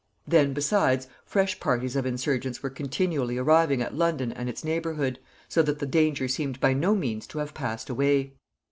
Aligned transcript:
Then, 0.27 0.53
besides, 0.53 1.07
fresh 1.25 1.59
parties 1.59 1.95
of 1.95 2.07
insurgents 2.07 2.63
were 2.63 2.71
continually 2.71 3.37
arriving 3.37 3.83
at 3.83 3.93
London 3.93 4.31
and 4.31 4.49
its 4.49 4.63
neighborhood, 4.63 5.19
so 5.47 5.61
that 5.61 5.77
the 5.77 5.85
danger 5.85 6.27
seemed 6.27 6.59
by 6.59 6.73
no 6.73 6.95
means 6.95 7.27
to 7.27 7.37
have 7.37 7.53
passed 7.53 7.87
away. 7.87 8.33